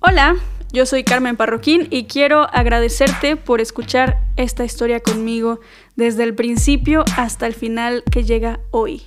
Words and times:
Hola, 0.00 0.36
yo 0.72 0.86
soy 0.86 1.02
Carmen 1.02 1.36
Parroquín 1.36 1.88
y 1.90 2.04
quiero 2.04 2.48
agradecerte 2.54 3.34
por 3.34 3.60
escuchar 3.60 4.20
esta 4.36 4.64
historia 4.64 5.00
conmigo 5.00 5.58
desde 5.96 6.22
el 6.22 6.36
principio 6.36 7.04
hasta 7.16 7.48
el 7.48 7.54
final 7.54 8.04
que 8.08 8.22
llega 8.22 8.60
hoy. 8.70 9.02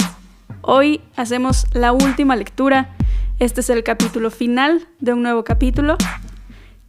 Hoy 0.60 1.00
hacemos 1.16 1.66
la 1.74 1.94
última 1.94 2.36
lectura. 2.36 2.98
Este 3.40 3.62
es 3.62 3.69
el 3.69 3.83
capítulo 3.83 4.31
final 4.31 4.85
de 4.99 5.13
un 5.13 5.24
nuevo 5.24 5.46
capítulo. 5.46 5.96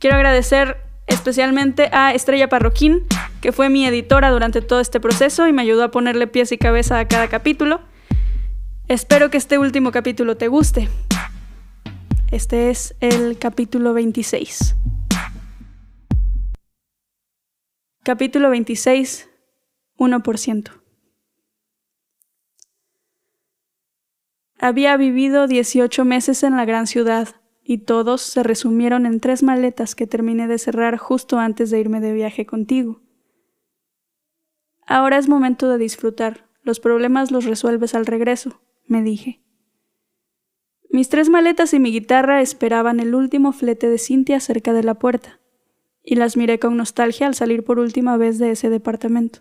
Quiero 0.00 0.16
agradecer 0.16 0.78
especialmente 1.06 1.88
a 1.92 2.12
Estrella 2.12 2.48
Parroquín, 2.48 3.04
que 3.40 3.52
fue 3.52 3.68
mi 3.68 3.86
editora 3.86 4.32
durante 4.32 4.62
todo 4.62 4.80
este 4.80 4.98
proceso 4.98 5.46
y 5.46 5.52
me 5.52 5.62
ayudó 5.62 5.84
a 5.84 5.92
ponerle 5.92 6.26
pies 6.26 6.50
y 6.50 6.58
cabeza 6.58 6.98
a 6.98 7.06
cada 7.06 7.28
capítulo. 7.28 7.80
Espero 8.88 9.30
que 9.30 9.38
este 9.38 9.58
último 9.58 9.92
capítulo 9.92 10.36
te 10.36 10.48
guste. 10.48 10.88
Este 12.32 12.70
es 12.70 12.94
el 13.00 13.38
capítulo 13.38 13.92
26. 13.92 14.74
Capítulo 18.02 18.48
26, 18.48 19.28
1%. 19.98 20.70
Había 24.58 24.96
vivido 24.96 25.46
18 25.46 26.06
meses 26.06 26.42
en 26.42 26.56
la 26.56 26.64
gran 26.64 26.86
ciudad 26.86 27.28
y 27.62 27.84
todos 27.84 28.22
se 28.22 28.42
resumieron 28.42 29.04
en 29.04 29.20
tres 29.20 29.42
maletas 29.42 29.94
que 29.94 30.06
terminé 30.06 30.48
de 30.48 30.56
cerrar 30.56 30.96
justo 30.96 31.38
antes 31.38 31.70
de 31.70 31.80
irme 31.80 32.00
de 32.00 32.14
viaje 32.14 32.46
contigo. 32.46 33.02
Ahora 34.86 35.18
es 35.18 35.28
momento 35.28 35.68
de 35.68 35.76
disfrutar. 35.76 36.48
Los 36.62 36.80
problemas 36.80 37.30
los 37.30 37.44
resuelves 37.44 37.94
al 37.94 38.06
regreso, 38.06 38.62
me 38.86 39.02
dije. 39.02 39.42
Mis 40.92 41.08
tres 41.08 41.30
maletas 41.30 41.72
y 41.72 41.80
mi 41.80 41.90
guitarra 41.90 42.42
esperaban 42.42 43.00
el 43.00 43.14
último 43.14 43.52
flete 43.52 43.88
de 43.88 43.96
Cintia 43.96 44.40
cerca 44.40 44.74
de 44.74 44.82
la 44.82 44.92
puerta, 44.92 45.40
y 46.02 46.16
las 46.16 46.36
miré 46.36 46.58
con 46.58 46.76
nostalgia 46.76 47.26
al 47.26 47.34
salir 47.34 47.64
por 47.64 47.78
última 47.78 48.18
vez 48.18 48.38
de 48.38 48.50
ese 48.50 48.68
departamento. 48.68 49.38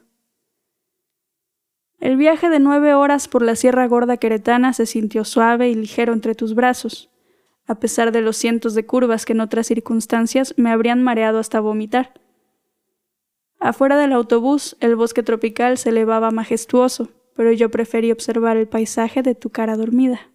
El 1.99 2.15
viaje 2.15 2.49
de 2.49 2.61
nueve 2.61 2.93
horas 2.93 3.27
por 3.27 3.41
la 3.41 3.57
Sierra 3.57 3.85
Gorda 3.89 4.15
Queretana 4.15 4.71
se 4.71 4.85
sintió 4.85 5.25
suave 5.25 5.69
y 5.69 5.75
ligero 5.75 6.13
entre 6.13 6.35
tus 6.35 6.55
brazos, 6.55 7.09
a 7.67 7.75
pesar 7.81 8.13
de 8.13 8.21
los 8.21 8.37
cientos 8.37 8.73
de 8.73 8.85
curvas 8.85 9.25
que 9.25 9.33
en 9.33 9.41
otras 9.41 9.67
circunstancias 9.67 10.53
me 10.55 10.71
habrían 10.71 11.03
mareado 11.03 11.37
hasta 11.37 11.59
vomitar. 11.59 12.13
Afuera 13.59 13.97
del 13.97 14.13
autobús, 14.13 14.77
el 14.79 14.95
bosque 14.95 15.21
tropical 15.21 15.77
se 15.77 15.89
elevaba 15.89 16.31
majestuoso, 16.31 17.09
pero 17.35 17.51
yo 17.51 17.69
preferí 17.69 18.09
observar 18.09 18.55
el 18.55 18.69
paisaje 18.69 19.21
de 19.21 19.35
tu 19.35 19.49
cara 19.49 19.75
dormida. 19.75 20.30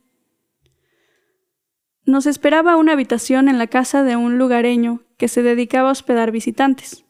Nos 2.06 2.26
esperaba 2.26 2.76
una 2.76 2.92
habitación 2.92 3.48
en 3.48 3.58
la 3.58 3.66
casa 3.66 4.04
de 4.04 4.14
un 4.14 4.38
lugareño 4.38 5.00
que 5.16 5.26
se 5.26 5.42
dedicaba 5.42 5.88
a 5.88 5.92
hospedar 5.92 6.30
visitantes. 6.30 7.04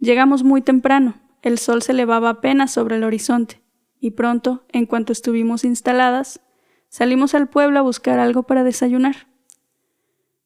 Llegamos 0.00 0.44
muy 0.44 0.62
temprano, 0.62 1.20
el 1.42 1.58
sol 1.58 1.82
se 1.82 1.92
elevaba 1.92 2.30
apenas 2.30 2.72
sobre 2.72 2.96
el 2.96 3.04
horizonte, 3.04 3.60
y 4.00 4.12
pronto, 4.12 4.64
en 4.72 4.86
cuanto 4.86 5.12
estuvimos 5.12 5.62
instaladas, 5.62 6.40
salimos 6.88 7.34
al 7.34 7.50
pueblo 7.50 7.78
a 7.78 7.82
buscar 7.82 8.18
algo 8.18 8.44
para 8.44 8.64
desayunar. 8.64 9.28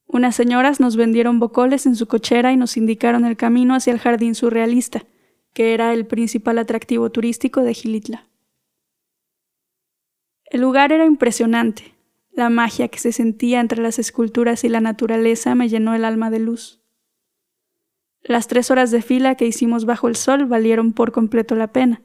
Unas 0.09 0.35
señoras 0.35 0.81
nos 0.81 0.97
vendieron 0.97 1.39
bocoles 1.39 1.87
en 1.87 1.95
su 1.95 2.09
cochera 2.09 2.51
y 2.51 2.57
nos 2.57 2.77
indicaron 2.77 3.25
el 3.25 3.37
camino 3.37 3.77
hacia 3.77 3.93
el 3.93 4.01
jardín 4.01 4.35
surrealista, 4.35 5.05
que 5.53 5.73
era 5.73 5.93
el 5.93 6.05
principal 6.05 6.59
atractivo 6.59 7.11
turístico 7.11 7.63
de 7.63 7.75
Gilitla. 7.75 8.27
El 10.47 10.63
lugar 10.63 10.91
era 10.91 11.05
impresionante, 11.05 11.95
la 12.39 12.51
magia 12.51 12.89
que 12.89 12.99
se 12.99 13.13
sentía 13.13 13.61
entre 13.61 13.83
las 13.83 13.99
esculturas 13.99 14.65
y 14.65 14.69
la 14.69 14.81
naturaleza 14.81 15.55
me 15.55 15.69
llenó 15.69 15.95
el 15.95 16.05
alma 16.05 16.31
de 16.31 16.39
luz. 16.39 16.81
Las 18.23 18.47
tres 18.47 18.71
horas 18.71 18.91
de 18.91 19.03
fila 19.03 19.35
que 19.35 19.47
hicimos 19.47 19.85
bajo 19.85 20.09
el 20.09 20.17
sol 20.17 20.47
valieron 20.47 20.93
por 20.93 21.13
completo 21.13 21.55
la 21.55 21.73
pena. 21.73 22.03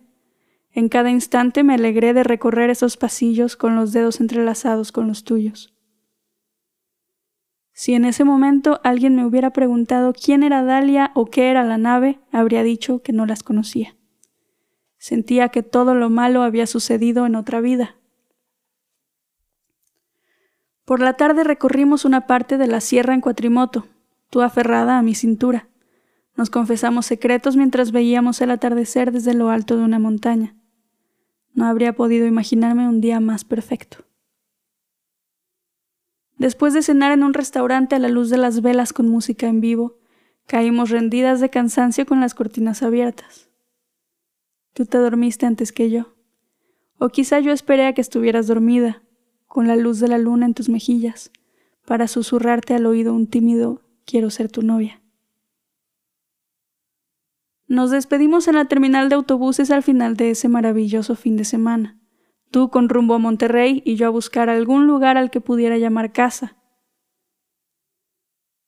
En 0.71 0.89
cada 0.89 1.11
instante 1.11 1.63
me 1.63 1.75
alegré 1.75 2.13
de 2.13 2.23
recorrer 2.23 2.69
esos 2.69 2.97
pasillos 2.97 3.55
con 3.55 3.75
los 3.75 3.93
dedos 3.93 4.19
entrelazados 4.19 4.91
con 4.91 5.07
los 5.07 5.23
tuyos. 5.23 5.75
Si 7.71 7.93
en 7.93 8.05
ese 8.05 8.23
momento 8.23 8.79
alguien 8.83 9.15
me 9.15 9.25
hubiera 9.25 9.51
preguntado 9.51 10.13
quién 10.13 10.43
era 10.43 10.63
Dalia 10.63 11.11
o 11.15 11.25
qué 11.25 11.51
era 11.51 11.63
la 11.63 11.77
nave, 11.77 12.19
habría 12.31 12.63
dicho 12.63 13.01
que 13.01 13.13
no 13.13 13.25
las 13.25 13.43
conocía. 13.43 13.95
Sentía 14.97 15.49
que 15.49 15.63
todo 15.63 15.95
lo 15.95 16.09
malo 16.09 16.43
había 16.43 16.65
sucedido 16.65 17.25
en 17.25 17.35
otra 17.35 17.61
vida, 17.61 17.97
por 20.85 20.99
la 20.99 21.13
tarde 21.13 21.43
recorrimos 21.43 22.05
una 22.05 22.27
parte 22.27 22.57
de 22.57 22.67
la 22.67 22.81
sierra 22.81 23.13
en 23.13 23.21
cuatrimoto, 23.21 23.87
tú 24.29 24.41
aferrada 24.41 24.97
a 24.97 25.01
mi 25.01 25.15
cintura. 25.15 25.69
Nos 26.35 26.49
confesamos 26.49 27.05
secretos 27.05 27.55
mientras 27.55 27.91
veíamos 27.91 28.41
el 28.41 28.51
atardecer 28.51 29.11
desde 29.11 29.33
lo 29.33 29.49
alto 29.49 29.77
de 29.77 29.83
una 29.83 29.99
montaña. 29.99 30.55
No 31.53 31.65
habría 31.65 31.93
podido 31.93 32.25
imaginarme 32.25 32.87
un 32.89 32.99
día 32.99 33.19
más 33.19 33.45
perfecto. 33.45 34.05
Después 36.37 36.73
de 36.73 36.81
cenar 36.81 37.11
en 37.11 37.23
un 37.23 37.33
restaurante 37.33 37.95
a 37.95 37.99
la 37.99 38.09
luz 38.09 38.29
de 38.29 38.37
las 38.37 38.61
velas 38.61 38.91
con 38.91 39.07
música 39.07 39.47
en 39.47 39.61
vivo, 39.61 39.99
caímos 40.47 40.89
rendidas 40.89 41.39
de 41.39 41.49
cansancio 41.49 42.05
con 42.05 42.19
las 42.19 42.33
cortinas 42.33 42.81
abiertas. 42.81 43.49
Tú 44.73 44.85
te 44.85 44.97
dormiste 44.97 45.45
antes 45.45 45.71
que 45.71 45.91
yo. 45.91 46.15
O 46.97 47.09
quizá 47.09 47.39
yo 47.39 47.51
esperé 47.51 47.85
a 47.85 47.93
que 47.93 48.01
estuvieras 48.01 48.47
dormida, 48.47 49.02
con 49.53 49.67
la 49.67 49.75
luz 49.75 49.99
de 49.99 50.07
la 50.07 50.17
luna 50.17 50.47
en 50.47 50.55
tus 50.55 50.67
mejillas, 50.67 51.31
para 51.85 52.07
susurrarte 52.07 52.73
al 52.73 52.87
oído 52.87 53.13
un 53.13 53.27
tímido 53.27 53.83
quiero 54.03 54.31
ser 54.31 54.49
tu 54.49 54.63
novia. 54.63 55.03
Nos 57.67 57.91
despedimos 57.91 58.47
en 58.47 58.55
la 58.55 58.65
terminal 58.65 59.09
de 59.09 59.15
autobuses 59.15 59.69
al 59.69 59.83
final 59.83 60.17
de 60.17 60.31
ese 60.31 60.49
maravilloso 60.49 61.15
fin 61.15 61.37
de 61.37 61.45
semana, 61.45 61.99
tú 62.49 62.71
con 62.71 62.89
rumbo 62.89 63.13
a 63.13 63.19
Monterrey 63.19 63.83
y 63.85 63.95
yo 63.95 64.07
a 64.07 64.09
buscar 64.09 64.49
algún 64.49 64.87
lugar 64.87 65.17
al 65.17 65.29
que 65.29 65.39
pudiera 65.39 65.77
llamar 65.77 66.13
casa. 66.13 66.57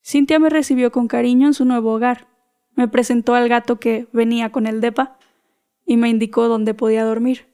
Cintia 0.04 0.38
me 0.38 0.52
recibió 0.52 0.92
con 0.92 1.08
cariño 1.08 1.48
en 1.48 1.56
su 1.56 1.66
nuevo 1.66 1.94
hogar, 1.94 2.28
me 2.76 2.88
presentó 2.88 3.34
al 3.34 3.50
gato 3.50 3.80
que 3.80 4.08
venía 4.14 4.52
con 4.52 4.68
el 4.68 4.82
depa 4.82 5.18
y 5.84 5.98
me 5.98 6.10
indicó 6.10 6.48
dónde 6.48 6.76
podía 6.76 7.04
dormir. 7.06 7.48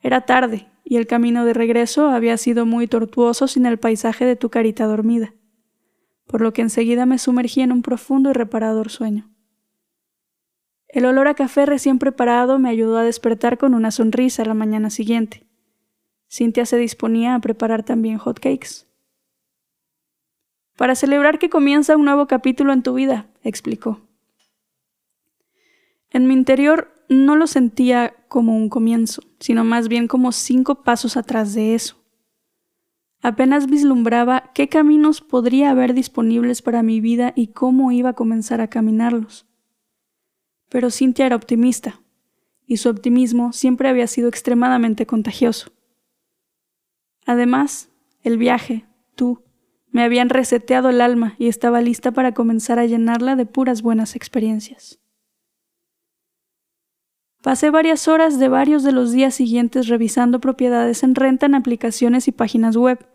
Era 0.00 0.22
tarde 0.22 0.66
y 0.90 0.96
el 0.96 1.06
camino 1.06 1.44
de 1.44 1.54
regreso 1.54 2.08
había 2.08 2.36
sido 2.36 2.66
muy 2.66 2.88
tortuoso 2.88 3.46
sin 3.46 3.64
el 3.64 3.78
paisaje 3.78 4.24
de 4.24 4.34
tu 4.34 4.50
carita 4.50 4.86
dormida, 4.86 5.32
por 6.26 6.40
lo 6.40 6.52
que 6.52 6.62
enseguida 6.62 7.06
me 7.06 7.16
sumergí 7.16 7.60
en 7.60 7.70
un 7.70 7.82
profundo 7.82 8.30
y 8.30 8.32
reparador 8.32 8.90
sueño. 8.90 9.30
El 10.88 11.04
olor 11.04 11.28
a 11.28 11.34
café 11.34 11.64
recién 11.64 12.00
preparado 12.00 12.58
me 12.58 12.70
ayudó 12.70 12.98
a 12.98 13.04
despertar 13.04 13.56
con 13.56 13.74
una 13.74 13.92
sonrisa 13.92 14.44
la 14.44 14.54
mañana 14.54 14.90
siguiente. 14.90 15.46
Cintia 16.28 16.66
se 16.66 16.76
disponía 16.76 17.36
a 17.36 17.40
preparar 17.40 17.84
también 17.84 18.18
hot 18.18 18.40
cakes. 18.40 18.88
Para 20.76 20.96
celebrar 20.96 21.38
que 21.38 21.50
comienza 21.50 21.96
un 21.96 22.04
nuevo 22.04 22.26
capítulo 22.26 22.72
en 22.72 22.82
tu 22.82 22.94
vida, 22.94 23.28
explicó. 23.44 24.00
En 26.10 26.26
mi 26.26 26.34
interior 26.34 26.92
no 27.08 27.36
lo 27.36 27.46
sentía 27.46 28.16
como 28.30 28.56
un 28.56 28.68
comienzo, 28.68 29.22
sino 29.40 29.64
más 29.64 29.88
bien 29.88 30.06
como 30.06 30.30
cinco 30.30 30.84
pasos 30.84 31.16
atrás 31.16 31.52
de 31.52 31.74
eso. 31.74 31.96
Apenas 33.22 33.66
vislumbraba 33.66 34.52
qué 34.54 34.68
caminos 34.68 35.20
podría 35.20 35.70
haber 35.70 35.94
disponibles 35.94 36.62
para 36.62 36.84
mi 36.84 37.00
vida 37.00 37.32
y 37.34 37.48
cómo 37.48 37.90
iba 37.90 38.10
a 38.10 38.14
comenzar 38.14 38.60
a 38.60 38.68
caminarlos. 38.68 39.46
Pero 40.68 40.90
Cintia 40.90 41.26
era 41.26 41.34
optimista, 41.34 42.00
y 42.66 42.76
su 42.76 42.88
optimismo 42.88 43.52
siempre 43.52 43.88
había 43.88 44.06
sido 44.06 44.28
extremadamente 44.28 45.06
contagioso. 45.06 45.72
Además, 47.26 47.90
el 48.22 48.38
viaje, 48.38 48.86
tú, 49.16 49.42
me 49.90 50.04
habían 50.04 50.28
reseteado 50.28 50.88
el 50.90 51.00
alma 51.00 51.34
y 51.36 51.48
estaba 51.48 51.80
lista 51.80 52.12
para 52.12 52.32
comenzar 52.32 52.78
a 52.78 52.86
llenarla 52.86 53.34
de 53.34 53.44
puras 53.44 53.82
buenas 53.82 54.14
experiencias. 54.14 55.00
Pasé 57.42 57.70
varias 57.70 58.06
horas 58.06 58.38
de 58.38 58.48
varios 58.48 58.82
de 58.82 58.92
los 58.92 59.12
días 59.12 59.34
siguientes 59.34 59.88
revisando 59.88 60.40
propiedades 60.40 61.02
en 61.02 61.14
renta 61.14 61.46
en 61.46 61.54
aplicaciones 61.54 62.28
y 62.28 62.32
páginas 62.32 62.76
web, 62.76 63.06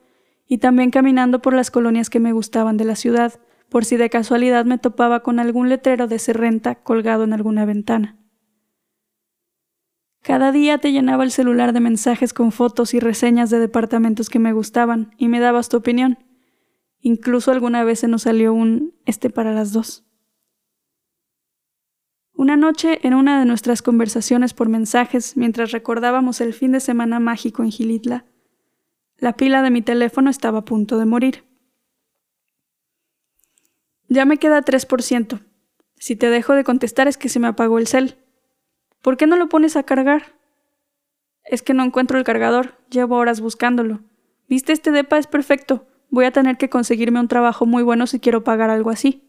y 0.47 0.57
también 0.57 0.89
caminando 0.89 1.41
por 1.41 1.53
las 1.53 1.69
colonias 1.69 2.09
que 2.09 2.19
me 2.19 2.31
gustaban 2.31 2.77
de 2.77 2.85
la 2.85 2.95
ciudad, 2.95 3.39
por 3.69 3.85
si 3.85 3.97
de 3.97 4.09
casualidad 4.09 4.65
me 4.65 4.77
topaba 4.77 5.21
con 5.21 5.39
algún 5.39 5.69
letrero 5.69 6.07
de 6.07 6.15
ese 6.15 6.33
renta 6.33 6.75
colgado 6.75 7.23
en 7.23 7.33
alguna 7.33 7.65
ventana. 7.65 8.17
Cada 10.21 10.51
día 10.51 10.79
te 10.79 10.91
llenaba 10.91 11.23
el 11.23 11.29
celular 11.29 11.71
de 11.71 11.79
mensajes 11.81 12.33
con 12.33 12.51
fotos 12.51 12.95
y 12.95 12.99
reseñas 12.99 13.51
de 13.51 13.59
departamentos 13.59 14.29
que 14.29 14.39
me 14.39 14.53
gustaban 14.53 15.11
y 15.19 15.27
me 15.27 15.39
dabas 15.39 15.69
tu 15.69 15.77
opinión. 15.77 16.17
Incluso 16.99 17.51
alguna 17.51 17.83
vez 17.83 17.99
se 17.99 18.07
nos 18.07 18.23
salió 18.23 18.51
un 18.51 18.95
este 19.05 19.29
para 19.29 19.53
las 19.53 19.71
dos. 19.71 20.03
Una 22.37 22.57
noche, 22.57 22.99
en 23.03 23.13
una 23.13 23.39
de 23.39 23.45
nuestras 23.45 23.81
conversaciones 23.81 24.53
por 24.53 24.67
mensajes, 24.67 25.37
mientras 25.37 25.71
recordábamos 25.71 26.41
el 26.41 26.53
fin 26.53 26.73
de 26.73 26.81
semana 26.81 27.21
mágico 27.21 27.63
en 27.63 27.71
Gilitla, 27.71 28.25
la 29.17 29.37
pila 29.37 29.61
de 29.61 29.71
mi 29.71 29.81
teléfono 29.81 30.29
estaba 30.29 30.59
a 30.59 30.65
punto 30.65 30.97
de 30.97 31.05
morir. 31.05 31.45
Ya 34.09 34.25
me 34.25 34.37
queda 34.37 34.61
3%. 34.61 35.39
Si 35.95 36.17
te 36.17 36.29
dejo 36.29 36.53
de 36.53 36.65
contestar 36.65 37.07
es 37.07 37.17
que 37.17 37.29
se 37.29 37.39
me 37.39 37.47
apagó 37.47 37.79
el 37.79 37.87
cel. 37.87 38.17
¿Por 39.01 39.15
qué 39.15 39.27
no 39.27 39.37
lo 39.37 39.47
pones 39.47 39.77
a 39.77 39.83
cargar? 39.83 40.35
Es 41.45 41.61
que 41.61 41.73
no 41.73 41.83
encuentro 41.83 42.17
el 42.17 42.25
cargador. 42.25 42.77
Llevo 42.89 43.15
horas 43.15 43.39
buscándolo. 43.39 44.01
Viste, 44.49 44.73
este 44.73 44.91
depa 44.91 45.17
es 45.17 45.27
perfecto. 45.27 45.87
Voy 46.09 46.25
a 46.25 46.31
tener 46.31 46.57
que 46.57 46.69
conseguirme 46.69 47.19
un 47.19 47.29
trabajo 47.29 47.65
muy 47.65 47.81
bueno 47.81 48.07
si 48.07 48.19
quiero 48.19 48.43
pagar 48.43 48.69
algo 48.69 48.89
así. 48.89 49.24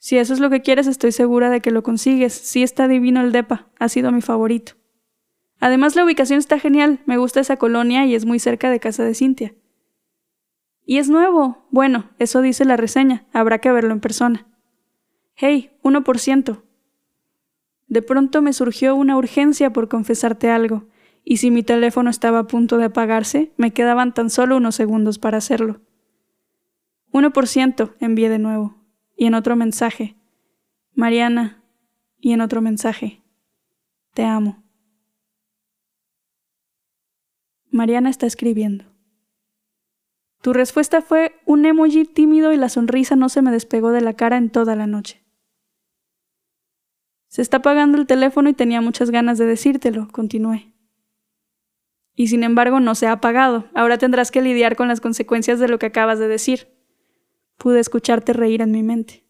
Si 0.00 0.18
eso 0.18 0.34
es 0.34 0.40
lo 0.40 0.50
que 0.50 0.62
quieres, 0.62 0.88
estoy 0.88 1.12
segura 1.12 1.50
de 1.50 1.60
que 1.60 1.70
lo 1.70 1.84
consigues. 1.84 2.32
Sí 2.32 2.64
está 2.64 2.88
divino 2.88 3.20
el 3.20 3.30
depa. 3.30 3.68
Ha 3.78 3.88
sido 3.88 4.10
mi 4.10 4.22
favorito. 4.22 4.72
Además, 5.60 5.94
la 5.94 6.04
ubicación 6.04 6.38
está 6.38 6.58
genial. 6.58 7.00
Me 7.06 7.18
gusta 7.18 7.38
esa 7.38 7.58
colonia 7.58 8.04
y 8.06 8.16
es 8.16 8.24
muy 8.24 8.40
cerca 8.40 8.70
de 8.70 8.80
casa 8.80 9.04
de 9.04 9.14
Cintia. 9.14 9.54
Y 10.84 10.98
es 10.98 11.08
nuevo. 11.08 11.68
Bueno, 11.70 12.10
eso 12.18 12.40
dice 12.40 12.64
la 12.64 12.76
reseña. 12.76 13.26
Habrá 13.32 13.58
que 13.58 13.70
verlo 13.70 13.92
en 13.92 14.00
persona. 14.00 14.48
Hey, 15.36 15.70
1%. 15.82 16.62
De 17.90 18.02
pronto 18.02 18.40
me 18.40 18.52
surgió 18.52 18.94
una 18.94 19.16
urgencia 19.16 19.72
por 19.72 19.88
confesarte 19.88 20.48
algo, 20.48 20.86
y 21.24 21.38
si 21.38 21.50
mi 21.50 21.62
teléfono 21.62 22.08
estaba 22.08 22.38
a 22.38 22.46
punto 22.46 22.78
de 22.78 22.84
apagarse, 22.84 23.52
me 23.56 23.72
quedaban 23.72 24.14
tan 24.14 24.30
solo 24.30 24.56
unos 24.56 24.76
segundos 24.76 25.18
para 25.18 25.38
hacerlo. 25.38 25.80
1% 27.12 27.94
envié 27.98 28.28
de 28.28 28.38
nuevo, 28.38 28.76
y 29.20 29.26
en 29.26 29.34
otro 29.34 29.54
mensaje. 29.54 30.16
Mariana, 30.94 31.62
y 32.20 32.32
en 32.32 32.40
otro 32.40 32.62
mensaje. 32.62 33.20
Te 34.14 34.24
amo. 34.24 34.64
Mariana 37.70 38.08
está 38.08 38.26
escribiendo. 38.26 38.86
Tu 40.40 40.54
respuesta 40.54 41.02
fue 41.02 41.38
un 41.44 41.66
emoji 41.66 42.06
tímido 42.06 42.54
y 42.54 42.56
la 42.56 42.70
sonrisa 42.70 43.14
no 43.14 43.28
se 43.28 43.42
me 43.42 43.50
despegó 43.50 43.90
de 43.90 44.00
la 44.00 44.14
cara 44.14 44.38
en 44.38 44.48
toda 44.48 44.74
la 44.74 44.86
noche. 44.86 45.22
Se 47.28 47.42
está 47.42 47.58
apagando 47.58 47.98
el 47.98 48.06
teléfono 48.06 48.48
y 48.48 48.54
tenía 48.54 48.80
muchas 48.80 49.10
ganas 49.10 49.36
de 49.36 49.44
decírtelo, 49.44 50.08
continué. 50.08 50.72
Y 52.14 52.28
sin 52.28 52.42
embargo 52.42 52.80
no 52.80 52.94
se 52.94 53.06
ha 53.06 53.12
apagado. 53.12 53.68
Ahora 53.74 53.98
tendrás 53.98 54.30
que 54.30 54.40
lidiar 54.40 54.76
con 54.76 54.88
las 54.88 55.02
consecuencias 55.02 55.60
de 55.60 55.68
lo 55.68 55.78
que 55.78 55.86
acabas 55.86 56.18
de 56.18 56.26
decir. 56.26 56.79
Pude 57.60 57.78
escucharte 57.78 58.32
reír 58.32 58.62
en 58.62 58.70
mi 58.70 58.82
mente. 58.82 59.22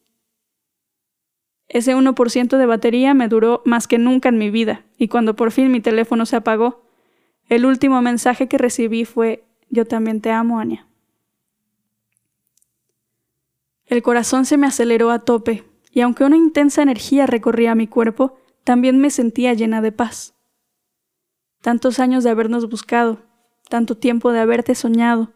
Ese 1.67 1.93
1% 1.93 2.57
de 2.57 2.65
batería 2.65 3.13
me 3.13 3.27
duró 3.27 3.61
más 3.65 3.89
que 3.89 3.97
nunca 3.97 4.29
en 4.29 4.37
mi 4.37 4.49
vida, 4.49 4.85
y 4.97 5.09
cuando 5.09 5.35
por 5.35 5.51
fin 5.51 5.69
mi 5.69 5.81
teléfono 5.81 6.25
se 6.25 6.37
apagó, 6.37 6.85
el 7.49 7.65
último 7.65 8.01
mensaje 8.01 8.47
que 8.47 8.57
recibí 8.57 9.03
fue 9.03 9.43
Yo 9.69 9.83
también 9.83 10.21
te 10.21 10.31
amo, 10.31 10.61
Anya. 10.61 10.87
El 13.85 14.01
corazón 14.01 14.45
se 14.45 14.55
me 14.55 14.67
aceleró 14.67 15.11
a 15.11 15.19
tope, 15.19 15.65
y 15.91 15.99
aunque 15.99 16.23
una 16.23 16.37
intensa 16.37 16.81
energía 16.81 17.27
recorría 17.27 17.75
mi 17.75 17.87
cuerpo, 17.87 18.37
también 18.63 18.97
me 18.97 19.09
sentía 19.09 19.53
llena 19.53 19.81
de 19.81 19.91
paz. 19.91 20.35
Tantos 21.59 21.99
años 21.99 22.23
de 22.23 22.29
habernos 22.29 22.69
buscado, 22.69 23.23
tanto 23.67 23.97
tiempo 23.97 24.31
de 24.31 24.39
haberte 24.39 24.73
soñado, 24.73 25.33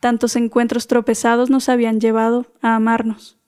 tantos 0.00 0.34
encuentros 0.34 0.86
tropezados 0.86 1.50
nos 1.50 1.68
habían 1.68 2.00
llevado 2.00 2.46
a 2.62 2.74
amarnos. 2.74 3.38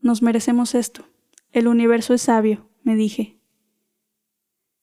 Nos 0.00 0.22
merecemos 0.22 0.74
esto. 0.74 1.04
El 1.52 1.68
universo 1.68 2.14
es 2.14 2.22
sabio, 2.22 2.68
me 2.84 2.94
dije. 2.94 3.36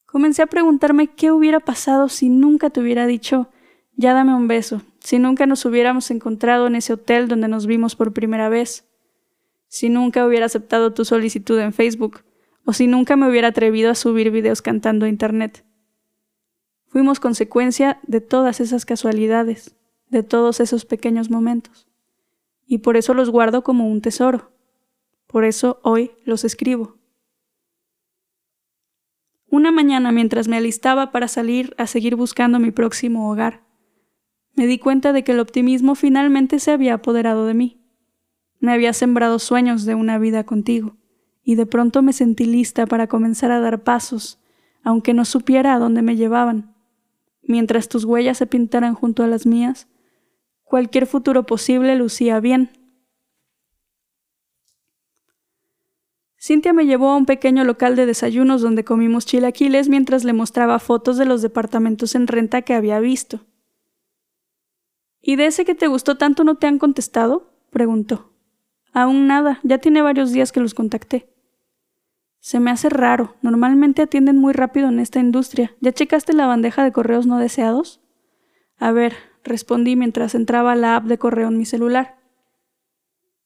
Comencé 0.06 0.42
a 0.42 0.48
preguntarme 0.48 1.08
qué 1.08 1.32
hubiera 1.32 1.60
pasado 1.60 2.10
si 2.10 2.30
nunca 2.30 2.70
te 2.70 2.82
hubiera 2.82 3.08
dicho, 3.08 3.50
ya 3.96 4.14
dame 4.14 4.36
un 4.36 4.48
beso, 4.48 4.82
si 5.00 5.18
nunca 5.18 5.46
nos 5.46 5.66
hubiéramos 5.66 6.12
encontrado 6.12 6.68
en 6.68 6.76
ese 6.76 6.94
hotel 6.94 7.28
donde 7.28 7.48
nos 7.48 7.66
vimos 7.66 7.96
por 7.96 8.14
primera 8.14 8.50
vez, 8.50 8.86
si 9.70 9.90
nunca 9.90 10.26
hubiera 10.26 10.46
aceptado 10.46 10.94
tu 10.94 11.06
solicitud 11.06 11.60
en 11.60 11.74
Facebook, 11.74 12.24
o 12.66 12.74
si 12.74 12.88
nunca 12.88 13.16
me 13.16 13.30
hubiera 13.30 13.50
atrevido 13.50 13.90
a 13.90 13.96
subir 13.96 14.30
videos 14.30 14.62
cantando 14.62 15.06
a 15.06 15.10
Internet. 15.10 15.66
Fuimos 16.88 17.20
consecuencia 17.20 18.00
de 18.04 18.22
todas 18.22 18.60
esas 18.60 18.86
casualidades, 18.86 19.77
de 20.10 20.24
todos 20.24 20.60
esos 20.60 20.86
pequeños 20.86 21.30
momentos, 21.30 21.88
y 22.66 22.80
por 22.80 22.98
eso 22.98 23.14
los 23.14 23.30
guardo 23.30 23.64
como 23.64 23.88
un 23.88 24.02
tesoro. 24.02 24.52
Por 25.28 25.44
eso 25.44 25.80
hoy 25.84 26.12
los 26.24 26.44
escribo. 26.44 26.98
Una 29.50 29.72
mañana 29.72 30.12
mientras 30.12 30.48
me 30.48 30.58
alistaba 30.58 31.12
para 31.12 31.28
salir 31.28 31.74
a 31.78 31.88
seguir 31.88 32.16
buscando 32.16 32.60
mi 32.60 32.72
próximo 32.72 33.32
hogar, 33.32 33.64
me 34.58 34.66
di 34.66 34.80
cuenta 34.80 35.14
de 35.14 35.24
que 35.24 35.34
el 35.34 35.40
optimismo 35.40 35.94
finalmente 35.94 36.60
se 36.60 36.72
había 36.72 36.96
apoderado 36.96 37.46
de 37.46 37.54
mí. 37.54 37.80
Me 38.60 38.74
había 38.74 38.92
sembrado 38.92 39.38
sueños 39.38 39.86
de 39.86 39.94
una 39.94 40.18
vida 40.18 40.46
contigo, 40.46 40.98
y 41.44 41.54
de 41.54 41.68
pronto 41.68 42.02
me 42.02 42.12
sentí 42.12 42.46
lista 42.46 42.88
para 42.88 43.06
comenzar 43.06 43.52
a 43.52 43.60
dar 43.60 43.84
pasos, 43.84 44.40
aunque 44.84 45.14
no 45.14 45.26
supiera 45.26 45.76
a 45.76 45.80
dónde 45.80 46.02
me 46.02 46.16
llevaban. 46.16 46.74
Mientras 47.44 47.88
tus 47.88 48.04
huellas 48.04 48.40
se 48.40 48.48
pintaran 48.48 48.96
junto 48.96 49.24
a 49.24 49.28
las 49.28 49.46
mías, 49.46 49.88
cualquier 50.68 51.08
futuro 51.08 51.44
posible 51.44 51.96
lucía 51.96 52.40
bien. 52.40 52.72
Cintia 56.40 56.72
me 56.72 56.86
llevó 56.86 57.10
a 57.10 57.18
un 57.18 57.26
pequeño 57.26 57.64
local 57.64 57.96
de 57.96 58.06
desayunos 58.06 58.62
donde 58.62 58.84
comimos 58.84 59.26
chilaquiles 59.26 59.90
mientras 59.90 60.24
le 60.24 60.34
mostraba 60.34 60.80
fotos 60.80 61.18
de 61.18 61.26
los 61.26 61.42
departamentos 61.42 62.16
en 62.16 62.28
renta 62.28 62.62
que 62.62 62.74
había 62.74 63.00
visto. 63.00 63.46
¿Y 65.22 65.36
de 65.36 65.48
ese 65.48 65.66
que 65.66 65.76
te 65.76 65.88
gustó 65.88 66.18
tanto 66.18 66.44
no 66.44 66.56
te 66.56 66.68
han 66.68 66.80
contestado? 66.80 67.52
preguntó. 67.70 68.32
Aún 68.94 69.28
nada, 69.28 69.60
ya 69.64 69.80
tiene 69.80 70.02
varios 70.02 70.32
días 70.32 70.52
que 70.52 70.60
los 70.60 70.74
contacté. 70.74 71.34
Se 72.40 72.60
me 72.60 72.72
hace 72.72 72.90
raro, 72.90 73.36
normalmente 73.42 74.02
atienden 74.02 74.38
muy 74.38 74.54
rápido 74.54 74.88
en 74.88 75.00
esta 75.00 75.20
industria. 75.20 75.76
¿Ya 75.82 75.92
checaste 75.92 76.34
la 76.34 76.48
bandeja 76.48 76.84
de 76.84 76.92
correos 76.92 77.26
no 77.26 77.40
deseados? 77.40 78.00
A 78.78 78.92
ver, 78.92 79.16
respondí 79.48 79.96
mientras 79.96 80.36
entraba 80.36 80.76
la 80.76 80.96
app 80.96 81.06
de 81.06 81.18
correo 81.18 81.48
en 81.48 81.58
mi 81.58 81.66
celular. 81.66 82.18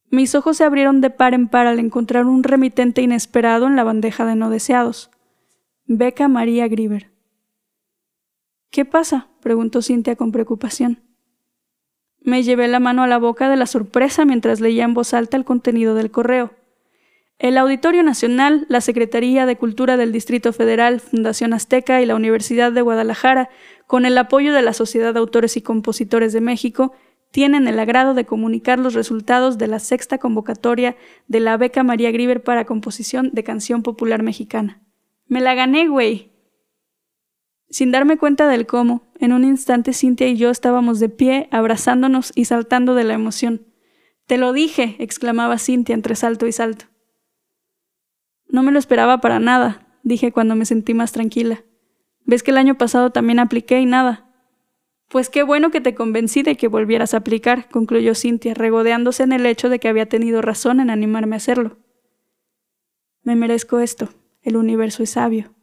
Mis 0.09 0.35
ojos 0.35 0.57
se 0.57 0.65
abrieron 0.65 0.99
de 0.99 1.09
par 1.09 1.33
en 1.33 1.47
par 1.47 1.67
al 1.67 1.79
encontrar 1.79 2.25
un 2.25 2.43
remitente 2.43 3.01
inesperado 3.01 3.67
en 3.67 3.77
la 3.77 3.85
bandeja 3.85 4.25
de 4.25 4.35
no 4.35 4.49
deseados. 4.49 5.09
Beca 5.85 6.27
María 6.27 6.67
Griver. 6.67 7.11
¿Qué 8.69 8.85
pasa? 8.85 9.29
preguntó 9.41 9.81
Cintia 9.81 10.15
con 10.15 10.31
preocupación. 10.31 11.01
Me 12.19 12.43
llevé 12.43 12.67
la 12.67 12.79
mano 12.79 13.03
a 13.03 13.07
la 13.07 13.17
boca 13.17 13.49
de 13.49 13.55
la 13.55 13.65
sorpresa 13.65 14.25
mientras 14.25 14.59
leía 14.59 14.83
en 14.83 14.93
voz 14.93 15.13
alta 15.13 15.37
el 15.37 15.45
contenido 15.45 15.95
del 15.95 16.11
correo. 16.11 16.51
El 17.41 17.57
Auditorio 17.57 18.03
Nacional, 18.03 18.67
la 18.69 18.81
Secretaría 18.81 19.47
de 19.47 19.57
Cultura 19.57 19.97
del 19.97 20.11
Distrito 20.11 20.53
Federal, 20.53 20.99
Fundación 20.99 21.53
Azteca 21.53 21.99
y 21.99 22.05
la 22.05 22.13
Universidad 22.13 22.71
de 22.71 22.83
Guadalajara, 22.83 23.49
con 23.87 24.05
el 24.05 24.15
apoyo 24.19 24.53
de 24.53 24.61
la 24.61 24.73
Sociedad 24.73 25.11
de 25.11 25.21
Autores 25.21 25.57
y 25.57 25.63
Compositores 25.63 26.33
de 26.33 26.41
México, 26.41 26.93
tienen 27.31 27.67
el 27.67 27.79
agrado 27.79 28.13
de 28.13 28.27
comunicar 28.27 28.77
los 28.77 28.93
resultados 28.93 29.57
de 29.57 29.65
la 29.65 29.79
sexta 29.79 30.19
convocatoria 30.19 30.95
de 31.27 31.39
la 31.39 31.57
beca 31.57 31.81
María 31.81 32.11
Griver 32.11 32.43
para 32.43 32.65
composición 32.65 33.31
de 33.33 33.43
canción 33.43 33.81
popular 33.81 34.21
mexicana. 34.21 34.83
Me 35.25 35.41
la 35.41 35.55
gané, 35.55 35.87
güey. 35.87 36.29
Sin 37.71 37.89
darme 37.89 38.17
cuenta 38.17 38.47
del 38.49 38.67
cómo, 38.67 39.11
en 39.19 39.33
un 39.33 39.45
instante 39.45 39.93
Cintia 39.93 40.27
y 40.27 40.37
yo 40.37 40.51
estábamos 40.51 40.99
de 40.99 41.09
pie, 41.09 41.47
abrazándonos 41.49 42.33
y 42.35 42.45
saltando 42.45 42.93
de 42.93 43.03
la 43.03 43.15
emoción. 43.15 43.65
Te 44.27 44.37
lo 44.37 44.53
dije, 44.53 44.95
exclamaba 44.99 45.57
Cintia 45.57 45.95
entre 45.95 46.15
salto 46.15 46.45
y 46.45 46.51
salto. 46.51 46.90
No 48.51 48.61
me 48.61 48.71
lo 48.71 48.77
esperaba 48.77 49.19
para 49.19 49.39
nada, 49.39 49.87
dije 50.03 50.31
cuando 50.31 50.55
me 50.55 50.65
sentí 50.65 50.93
más 50.93 51.11
tranquila. 51.11 51.63
Ves 52.25 52.43
que 52.43 52.51
el 52.51 52.57
año 52.57 52.77
pasado 52.77 53.09
también 53.09 53.39
apliqué 53.39 53.81
y 53.81 53.87
nada. 53.87 54.27
Pues 55.09 55.29
qué 55.29 55.41
bueno 55.41 55.71
que 55.71 55.81
te 55.81 55.95
convencí 55.95 56.43
de 56.43 56.55
que 56.55 56.67
volvieras 56.67 57.15
a 57.15 57.17
aplicar, 57.17 57.67
concluyó 57.69 58.13
Cintia, 58.13 58.53
regodeándose 58.53 59.23
en 59.23 59.31
el 59.31 59.45
hecho 59.47 59.69
de 59.69 59.79
que 59.79 59.87
había 59.87 60.07
tenido 60.07 60.43
razón 60.43 60.79
en 60.79 60.89
animarme 60.89 61.35
a 61.35 61.37
hacerlo. 61.37 61.79
Me 63.23 63.35
merezco 63.35 63.79
esto. 63.79 64.09
El 64.43 64.55
universo 64.55 65.03
es 65.03 65.11
sabio 65.11 65.53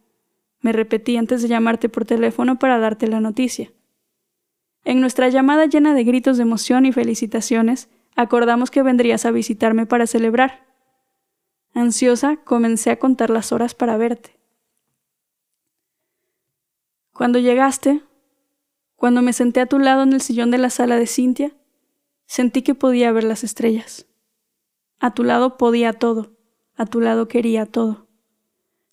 me 0.60 0.72
repetí 0.72 1.16
antes 1.16 1.42
de 1.42 1.48
llamarte 1.48 1.88
por 1.88 2.04
teléfono 2.04 2.58
para 2.58 2.78
darte 2.78 3.06
la 3.06 3.20
noticia. 3.20 3.72
En 4.84 5.00
nuestra 5.00 5.28
llamada 5.28 5.66
llena 5.66 5.94
de 5.94 6.04
gritos 6.04 6.36
de 6.36 6.42
emoción 6.42 6.86
y 6.86 6.92
felicitaciones, 6.92 7.88
acordamos 8.16 8.70
que 8.70 8.82
vendrías 8.82 9.24
a 9.26 9.30
visitarme 9.30 9.86
para 9.86 10.06
celebrar. 10.06 10.66
Ansiosa, 11.74 12.36
comencé 12.36 12.90
a 12.90 12.98
contar 12.98 13.30
las 13.30 13.52
horas 13.52 13.74
para 13.74 13.96
verte. 13.96 14.38
Cuando 17.12 17.38
llegaste, 17.38 18.02
cuando 18.96 19.22
me 19.22 19.32
senté 19.32 19.60
a 19.60 19.66
tu 19.66 19.78
lado 19.78 20.02
en 20.02 20.12
el 20.12 20.20
sillón 20.20 20.50
de 20.50 20.58
la 20.58 20.70
sala 20.70 20.96
de 20.96 21.06
Cintia, 21.06 21.52
sentí 22.26 22.62
que 22.62 22.74
podía 22.74 23.12
ver 23.12 23.24
las 23.24 23.44
estrellas. 23.44 24.06
A 25.00 25.14
tu 25.14 25.24
lado 25.24 25.56
podía 25.56 25.92
todo, 25.92 26.36
a 26.76 26.86
tu 26.86 27.00
lado 27.00 27.28
quería 27.28 27.66
todo. 27.66 28.08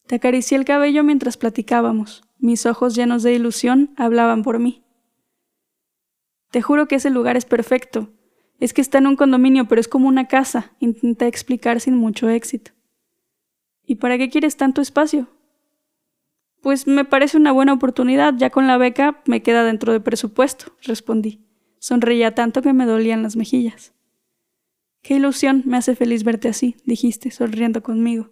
Te 0.08 0.16
acaricié 0.16 0.58
el 0.58 0.66
cabello 0.66 1.04
mientras 1.04 1.38
platicábamos. 1.38 2.24
Mis 2.38 2.66
ojos 2.66 2.96
llenos 2.96 3.24
de 3.24 3.34
ilusión 3.34 3.94
hablaban 3.98 4.44
por 4.44 4.60
mí. 4.60 4.84
Te 6.52 6.62
juro 6.62 6.88
que 6.88 6.96
ese 6.96 7.10
lugar 7.10 7.38
es 7.38 7.46
perfecto, 7.46 8.10
Es 8.60 8.74
que 8.74 8.82
está 8.82 9.00
en 9.00 9.08
un 9.08 9.16
condominio, 9.16 9.68
pero 9.68 9.82
es 9.82 9.88
como 9.88 10.08
una 10.08 10.28
casa, 10.28 10.74
intenté 10.80 11.28
explicar 11.28 11.82
sin 11.82 11.96
mucho 11.96 12.30
éxito. 12.30 12.72
¿Y 13.86 13.96
para 13.96 14.18
qué 14.18 14.30
quieres 14.30 14.58
tanto 14.58 14.82
espacio? 14.82 15.28
Pues 16.62 16.88
me 16.88 17.06
parece 17.06 17.38
una 17.38 17.52
buena 17.52 17.74
oportunidad, 17.74 18.34
ya 18.38 18.50
con 18.50 18.66
la 18.66 18.78
beca 18.78 19.22
me 19.26 19.44
queda 19.44 19.64
dentro 19.64 19.94
de 19.94 20.00
presupuesto, 20.00 20.76
respondí. 20.82 21.46
Sonreía 21.80 22.34
tanto 22.34 22.62
que 22.62 22.74
me 22.74 22.86
dolían 22.86 23.22
las 23.22 23.36
mejillas. 23.36 23.94
Qué 25.04 25.16
ilusión, 25.16 25.62
me 25.66 25.78
hace 25.78 25.96
feliz 25.96 26.24
verte 26.24 26.48
así, 26.48 26.78
dijiste, 26.84 27.30
sonriendo 27.30 27.84
conmigo. 27.84 28.32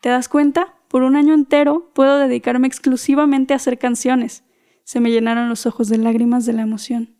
¿Te 0.00 0.10
das 0.10 0.28
cuenta? 0.28 0.76
Por 0.86 1.02
un 1.02 1.16
año 1.16 1.34
entero 1.34 1.90
puedo 1.92 2.18
dedicarme 2.18 2.68
exclusivamente 2.68 3.52
a 3.52 3.56
hacer 3.56 3.78
canciones. 3.78 4.44
Se 4.84 5.00
me 5.00 5.10
llenaron 5.10 5.48
los 5.48 5.66
ojos 5.66 5.88
de 5.88 5.98
lágrimas 5.98 6.46
de 6.46 6.52
la 6.52 6.62
emoción. 6.62 7.15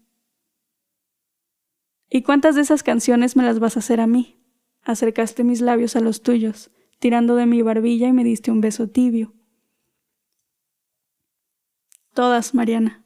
¿Y 2.09 2.23
cuántas 2.23 2.55
de 2.55 2.63
esas 2.63 2.83
canciones 2.83 3.37
me 3.37 3.43
las 3.43 3.59
vas 3.59 3.77
a 3.77 3.81
hacer 3.81 4.01
a 4.01 4.07
mí? 4.07 4.37
Acercaste 4.83 5.43
mis 5.43 5.61
labios 5.61 5.97
a 5.97 6.01
los 6.01 6.23
tuyos, 6.23 6.71
tirando 6.99 7.35
de 7.35 7.47
mi 7.47 7.63
barbilla 7.63 8.09
y 8.09 8.13
me 8.13 8.25
diste 8.25 8.51
un 8.51 8.61
beso 8.61 8.89
tibio. 8.89 9.35
Todas, 12.15 12.55
Mariana. 12.55 13.05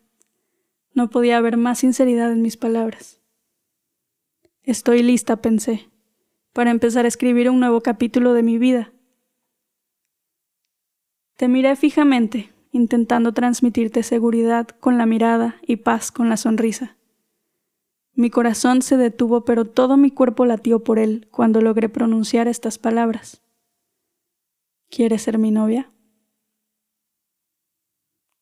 No 0.92 1.08
podía 1.08 1.38
haber 1.38 1.56
más 1.56 1.78
sinceridad 1.78 2.30
en 2.30 2.42
mis 2.42 2.56
palabras. 2.56 3.20
Estoy 4.62 5.02
lista, 5.02 5.36
pensé, 5.36 5.88
para 6.52 6.70
empezar 6.70 7.06
a 7.06 7.08
escribir 7.08 7.48
un 7.48 7.60
nuevo 7.60 7.80
capítulo 7.80 8.34
de 8.34 8.42
mi 8.42 8.58
vida. 8.58 8.92
Te 11.36 11.48
miré 11.48 11.74
fijamente, 11.74 12.52
intentando 12.70 13.32
transmitirte 13.32 14.02
seguridad 14.02 14.68
con 14.68 14.98
la 14.98 15.06
mirada 15.06 15.56
y 15.66 15.76
paz 15.76 16.12
con 16.12 16.28
la 16.28 16.36
sonrisa. 16.36 16.98
Mi 18.20 18.28
corazón 18.28 18.82
se 18.82 18.98
detuvo, 18.98 19.46
pero 19.46 19.64
todo 19.64 19.96
mi 19.96 20.10
cuerpo 20.10 20.44
latió 20.44 20.84
por 20.84 20.98
él 20.98 21.26
cuando 21.30 21.62
logré 21.62 21.88
pronunciar 21.88 22.48
estas 22.48 22.76
palabras. 22.76 23.40
¿Quieres 24.90 25.22
ser 25.22 25.38
mi 25.38 25.50
novia? 25.50 25.90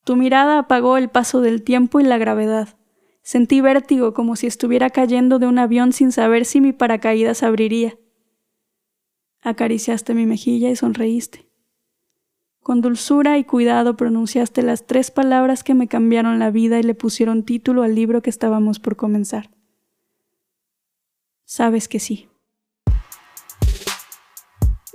Tu 0.02 0.16
mirada 0.16 0.58
apagó 0.58 0.96
el 0.96 1.10
paso 1.10 1.40
del 1.42 1.62
tiempo 1.62 2.00
y 2.00 2.02
la 2.02 2.18
gravedad. 2.18 2.76
Sentí 3.22 3.60
vértigo 3.60 4.14
como 4.14 4.34
si 4.34 4.48
estuviera 4.48 4.90
cayendo 4.90 5.38
de 5.38 5.46
un 5.46 5.60
avión 5.60 5.92
sin 5.92 6.10
saber 6.10 6.44
si 6.44 6.60
mi 6.60 6.72
paracaídas 6.72 7.44
abriría. 7.44 7.96
Acariciaste 9.42 10.12
mi 10.12 10.26
mejilla 10.26 10.70
y 10.70 10.74
sonreíste. 10.74 11.52
Con 12.64 12.80
dulzura 12.80 13.38
y 13.38 13.44
cuidado 13.44 13.96
pronunciaste 13.96 14.62
las 14.62 14.88
tres 14.88 15.12
palabras 15.12 15.62
que 15.62 15.74
me 15.74 15.86
cambiaron 15.86 16.40
la 16.40 16.50
vida 16.50 16.80
y 16.80 16.82
le 16.82 16.96
pusieron 16.96 17.44
título 17.44 17.84
al 17.84 17.94
libro 17.94 18.22
que 18.22 18.30
estábamos 18.30 18.80
por 18.80 18.96
comenzar. 18.96 19.56
Sabes 21.48 21.88
que 21.88 21.98
sí. 21.98 22.28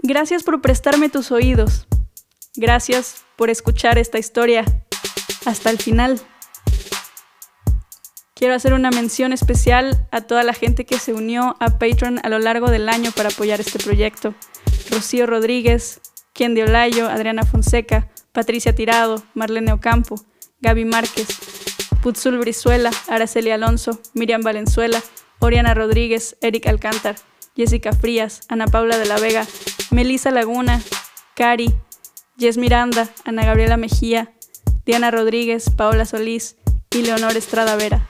Gracias 0.03 0.43
por 0.43 0.61
prestarme 0.61 1.09
tus 1.09 1.31
oídos. 1.31 1.87
Gracias 2.55 3.25
por 3.37 3.49
escuchar 3.49 3.97
esta 3.97 4.19
historia 4.19 4.63
hasta 5.47 5.71
el 5.71 5.79
final. 5.79 6.21
Quiero 8.35 8.53
hacer 8.53 8.75
una 8.75 8.91
mención 8.91 9.33
especial 9.33 10.07
a 10.11 10.21
toda 10.21 10.43
la 10.43 10.53
gente 10.53 10.85
que 10.85 10.99
se 10.99 11.13
unió 11.13 11.55
a 11.59 11.79
Patreon 11.79 12.19
a 12.21 12.29
lo 12.29 12.37
largo 12.37 12.69
del 12.69 12.87
año 12.87 13.11
para 13.11 13.29
apoyar 13.29 13.59
este 13.59 13.79
proyecto. 13.79 14.35
Rocío 14.91 15.25
Rodríguez, 15.25 16.01
Kendi 16.33 16.61
Olayo, 16.61 17.09
Adriana 17.09 17.47
Fonseca, 17.47 18.11
Patricia 18.31 18.75
Tirado, 18.75 19.23
Marlene 19.33 19.73
Ocampo, 19.73 20.23
Gaby 20.61 20.85
Márquez, 20.85 21.29
Putzul 22.03 22.37
Brizuela, 22.37 22.91
Araceli 23.07 23.49
Alonso, 23.49 23.99
Miriam 24.13 24.41
Valenzuela, 24.41 25.01
Oriana 25.43 25.73
Rodríguez, 25.73 26.37
Eric 26.39 26.67
Alcántar, 26.67 27.15
Jessica 27.55 27.91
Frías, 27.91 28.43
Ana 28.47 28.65
Paula 28.65 28.97
de 28.97 29.05
la 29.05 29.19
Vega, 29.19 29.45
Melisa 29.91 30.31
Laguna, 30.31 30.81
Cari, 31.35 31.75
Jess 32.39 32.57
Miranda, 32.57 33.09
Ana 33.25 33.43
Gabriela 33.43 33.75
Mejía, 33.75 34.33
Diana 34.85 35.11
Rodríguez, 35.11 35.69
Paola 35.69 36.05
Solís 36.05 36.55
y 36.91 37.01
Leonor 37.01 37.35
Estrada 37.35 37.75
Vera. 37.75 38.09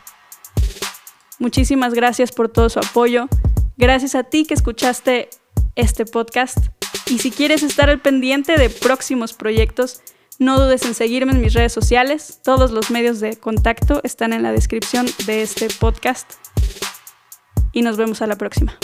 Muchísimas 1.39 1.95
gracias 1.95 2.31
por 2.31 2.49
todo 2.49 2.69
su 2.69 2.77
apoyo. 2.77 3.27
Gracias 3.77 4.13
a 4.13 4.23
ti 4.23 4.45
que 4.45 4.53
escuchaste 4.53 5.29
este 5.75 6.05
podcast. 6.05 6.57
Y 7.07 7.17
si 7.17 7.31
quieres 7.31 7.63
estar 7.63 7.89
al 7.89 7.99
pendiente 7.99 8.57
de 8.57 8.69
próximos 8.69 9.33
proyectos, 9.33 10.03
no 10.37 10.59
dudes 10.59 10.85
en 10.85 10.93
seguirme 10.93 11.31
en 11.31 11.41
mis 11.41 11.53
redes 11.53 11.73
sociales. 11.73 12.41
Todos 12.43 12.69
los 12.69 12.91
medios 12.91 13.19
de 13.19 13.37
contacto 13.37 14.01
están 14.03 14.33
en 14.33 14.43
la 14.43 14.51
descripción 14.51 15.07
de 15.25 15.41
este 15.41 15.67
podcast. 15.79 16.33
Y 17.73 17.81
nos 17.81 17.97
vemos 17.97 18.21
a 18.21 18.27
la 18.27 18.37
próxima. 18.37 18.77